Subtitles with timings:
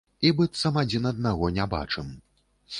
[0.27, 2.13] І быццам адзін аднаго не бачым.